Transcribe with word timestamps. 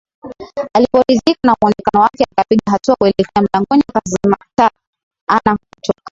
Aliporidhika 0.73 1.39
na 1.47 1.55
mwonekano 1.61 2.03
wake 2.03 2.25
akapiga 2.31 2.71
hatua 2.71 2.95
kuelekea 2.95 3.41
mlangoni 3.51 3.83
akazima 3.95 4.37
ta 4.55 4.71
ana 5.29 5.57
kutoka 5.57 5.99